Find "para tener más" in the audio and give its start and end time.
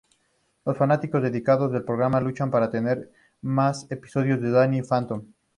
2.49-3.85